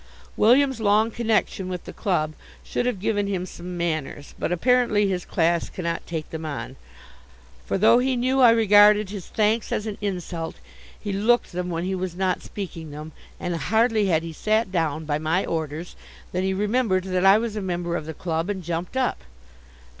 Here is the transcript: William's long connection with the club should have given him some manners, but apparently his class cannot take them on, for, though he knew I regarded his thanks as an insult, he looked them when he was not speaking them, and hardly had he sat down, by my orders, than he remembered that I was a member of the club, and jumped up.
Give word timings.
William's 0.35 0.79
long 0.81 1.11
connection 1.11 1.69
with 1.69 1.83
the 1.83 1.93
club 1.93 2.33
should 2.63 2.87
have 2.87 2.99
given 2.99 3.27
him 3.27 3.45
some 3.45 3.77
manners, 3.77 4.33
but 4.39 4.51
apparently 4.51 5.07
his 5.07 5.25
class 5.25 5.69
cannot 5.69 6.07
take 6.07 6.27
them 6.31 6.43
on, 6.43 6.75
for, 7.67 7.77
though 7.77 7.99
he 7.99 8.15
knew 8.15 8.39
I 8.41 8.49
regarded 8.49 9.11
his 9.11 9.27
thanks 9.27 9.71
as 9.71 9.85
an 9.85 9.99
insult, 10.01 10.55
he 10.99 11.13
looked 11.13 11.51
them 11.51 11.69
when 11.69 11.83
he 11.83 11.93
was 11.93 12.15
not 12.15 12.41
speaking 12.41 12.89
them, 12.89 13.11
and 13.39 13.55
hardly 13.55 14.07
had 14.07 14.23
he 14.23 14.33
sat 14.33 14.71
down, 14.71 15.05
by 15.05 15.19
my 15.19 15.45
orders, 15.45 15.95
than 16.31 16.43
he 16.43 16.51
remembered 16.51 17.03
that 17.03 17.23
I 17.23 17.37
was 17.37 17.55
a 17.55 17.61
member 17.61 17.95
of 17.95 18.07
the 18.07 18.15
club, 18.15 18.49
and 18.49 18.63
jumped 18.63 18.97
up. 18.97 19.21